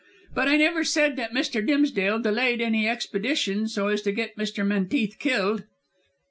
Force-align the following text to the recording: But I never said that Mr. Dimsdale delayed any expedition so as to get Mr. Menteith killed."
But 0.33 0.47
I 0.47 0.57
never 0.57 0.83
said 0.83 1.15
that 1.17 1.31
Mr. 1.31 1.63
Dimsdale 1.63 2.17
delayed 2.17 2.59
any 2.59 2.87
expedition 2.89 3.67
so 3.67 3.87
as 3.89 4.01
to 4.01 4.11
get 4.11 4.35
Mr. 4.35 4.65
Menteith 4.65 5.19
killed." 5.19 5.65